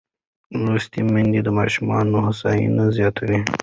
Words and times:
لوستې 0.63 1.01
میندې 1.11 1.41
د 1.43 1.49
ماشوم 1.57 2.09
هوساینه 2.25 2.85
زیاتوي. 2.97 3.39